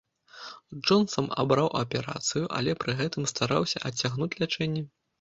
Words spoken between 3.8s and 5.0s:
адцягнуць лячэнне.